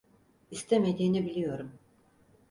[0.51, 1.71] İstemediğini biliyorum.